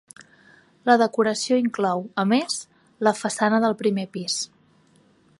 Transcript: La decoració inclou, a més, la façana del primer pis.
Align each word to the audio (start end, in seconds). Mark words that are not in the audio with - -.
La 0.89 0.93
decoració 1.01 1.59
inclou, 1.63 2.01
a 2.23 2.25
més, 2.31 2.57
la 3.07 3.13
façana 3.19 3.59
del 3.67 3.77
primer 3.83 4.07
pis. 4.17 4.39